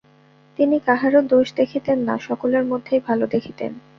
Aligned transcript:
তিনি 0.59 0.77
কাহারও 0.79 1.21
দোষ 1.27 1.47
দেখিতেন 1.55 1.97
না, 1.99 2.15
সকলের 2.19 2.63
মধ্যেই 2.65 3.01
ভাল 3.07 3.19
দেখিতেন। 3.25 3.71